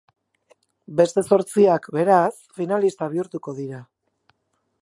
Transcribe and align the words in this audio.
Beste 1.01 1.23
zortziak, 1.35 1.85
beraz, 1.97 2.33
finalista 2.61 3.11
bihurtuko 3.15 3.59
dira. 3.63 3.87